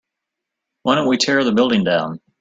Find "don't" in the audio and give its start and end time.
0.95-1.05